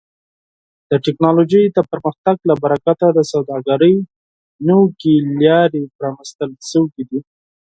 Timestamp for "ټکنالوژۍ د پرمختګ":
1.05-2.37